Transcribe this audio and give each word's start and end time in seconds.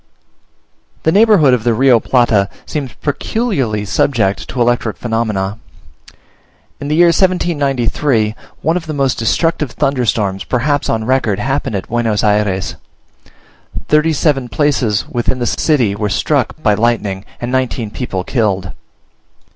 The 1.03 1.11
neighbourhood 1.11 1.53
of 1.53 1.63
the 1.63 1.75
Rio 1.75 1.99
Plata 1.99 2.49
seems 2.65 2.91
peculiarly 3.03 3.85
subject 3.85 4.49
to 4.49 4.59
electric 4.59 4.97
phenomena. 4.97 5.59
In 6.79 6.87
the 6.87 6.95
year 6.95 7.09
1793, 7.09 8.33
one 8.63 8.75
of 8.77 8.87
the 8.87 8.95
most 8.95 9.19
destructive 9.19 9.69
thunderstorms 9.69 10.43
perhaps 10.43 10.89
on 10.89 11.03
record 11.05 11.37
happened 11.37 11.75
at 11.75 11.87
Buenos 11.87 12.23
Ayres: 12.23 12.77
thirty 13.89 14.11
seven 14.13 14.49
places 14.49 15.07
within 15.07 15.37
the 15.37 15.45
city 15.45 15.93
were 15.93 16.09
struck 16.09 16.59
by 16.63 16.73
lightning, 16.73 17.23
and 17.39 17.51
nineteen 17.51 17.91
people 17.91 18.23
killed. 18.23 18.71